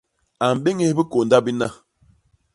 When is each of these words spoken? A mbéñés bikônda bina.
A 0.45 0.47
mbéñés 0.57 0.93
bikônda 0.97 1.37
bina. 1.45 1.67